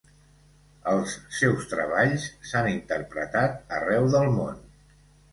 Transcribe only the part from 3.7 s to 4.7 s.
arreu del món.